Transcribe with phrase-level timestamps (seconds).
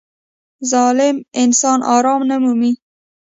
[0.71, 2.71] •ظالم انسان آرام نه مومي.